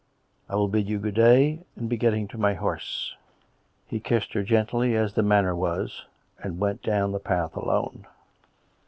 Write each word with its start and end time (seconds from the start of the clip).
"I 0.49 0.55
will 0.55 0.67
bid 0.67 0.89
you 0.89 0.97
good 0.97 1.13
day 1.13 1.63
and 1.75 1.87
be 1.87 1.95
getting 1.95 2.27
to 2.29 2.37
my 2.39 2.55
horse." 2.55 3.13
He 3.85 3.99
kissed 3.99 4.33
her 4.33 4.41
gently, 4.41 4.95
as 4.95 5.13
the 5.13 5.21
manner 5.21 5.55
was, 5.55 6.05
and 6.39 6.59
went 6.59 6.81
down 6.81 7.11
the 7.11 7.19
path 7.19 7.55
alone. 7.55 8.07